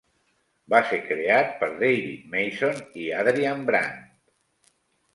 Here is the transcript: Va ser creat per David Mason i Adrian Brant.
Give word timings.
Va 0.73 0.79
ser 0.91 0.97
creat 1.09 1.53
per 1.59 1.69
David 1.85 2.25
Mason 2.33 2.83
i 3.05 3.09
Adrian 3.21 3.65
Brant. 3.71 4.05